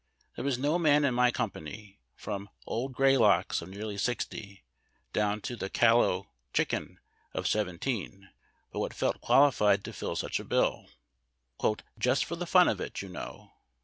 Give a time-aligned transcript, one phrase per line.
[0.35, 4.63] There w^as no man in my company— from old Graylocks, of nearly sixty,
[5.13, 6.97] down to the callow "chicken"
[7.35, 8.31] of seventeen—
[8.71, 10.87] but what felt qualified to fill such a bill,
[11.99, 13.51] "just for the fun of it, a'ou know."